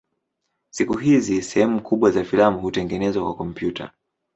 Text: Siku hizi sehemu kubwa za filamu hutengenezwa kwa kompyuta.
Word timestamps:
Siku 0.69 0.97
hizi 0.97 1.41
sehemu 1.41 1.81
kubwa 1.81 2.11
za 2.11 2.23
filamu 2.23 2.59
hutengenezwa 2.59 3.23
kwa 3.23 3.35
kompyuta. 3.35 3.91